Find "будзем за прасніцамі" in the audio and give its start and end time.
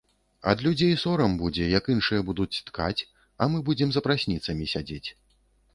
3.69-4.73